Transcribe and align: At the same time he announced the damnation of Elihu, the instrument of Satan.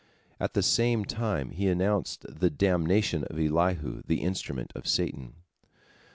At 0.39 0.55
the 0.55 0.63
same 0.63 1.05
time 1.05 1.51
he 1.51 1.67
announced 1.67 2.25
the 2.27 2.49
damnation 2.49 3.23
of 3.25 3.37
Elihu, 3.37 4.01
the 4.07 4.23
instrument 4.23 4.73
of 4.75 4.87
Satan. 4.87 5.35